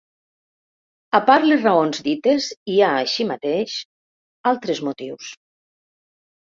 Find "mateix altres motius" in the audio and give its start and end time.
3.35-5.33